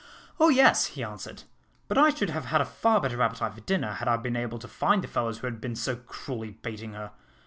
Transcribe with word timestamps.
"Oh, 0.39 0.49
yes!" 0.49 0.87
he 0.87 1.03
answered; 1.03 1.43
"but 1.87 1.95
I 1.95 2.09
should 2.09 2.31
have 2.31 2.45
had 2.45 2.59
a 2.59 2.65
far 2.65 2.99
better 2.99 3.21
appetite 3.21 3.53
for 3.53 3.61
dinner, 3.61 3.91
had 3.93 4.07
I 4.07 4.17
been 4.17 4.35
able 4.35 4.57
to 4.57 4.67
find 4.67 5.03
the 5.03 5.07
fellows 5.07 5.37
who 5.37 5.45
had 5.45 5.61
been 5.61 5.75
so 5.75 5.95
cruelly 5.95 6.49
baiting 6.49 6.93
her. 6.93 7.11